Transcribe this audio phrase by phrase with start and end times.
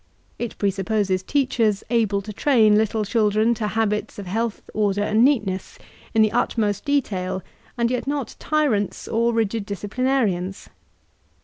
[0.39, 5.77] It presupposes teachers able to train Uttle children to habits of health, order, and neatness,
[6.15, 7.43] in the utmost detail,
[7.77, 10.69] and yet not tyrants or rigid disciplinarians.